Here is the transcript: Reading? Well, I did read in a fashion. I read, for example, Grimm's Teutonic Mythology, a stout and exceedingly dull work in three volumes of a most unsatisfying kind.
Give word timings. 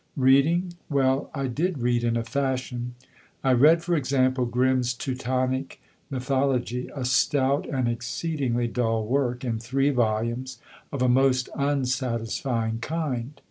Reading? 0.17 0.73
Well, 0.89 1.29
I 1.35 1.45
did 1.45 1.77
read 1.77 2.03
in 2.03 2.17
a 2.17 2.23
fashion. 2.23 2.95
I 3.43 3.53
read, 3.53 3.83
for 3.83 3.95
example, 3.95 4.47
Grimm's 4.47 4.95
Teutonic 4.95 5.79
Mythology, 6.09 6.89
a 6.95 7.05
stout 7.05 7.67
and 7.69 7.87
exceedingly 7.87 8.67
dull 8.67 9.05
work 9.05 9.43
in 9.45 9.59
three 9.59 9.91
volumes 9.91 10.57
of 10.91 11.03
a 11.03 11.07
most 11.07 11.49
unsatisfying 11.55 12.79
kind. 12.79 13.39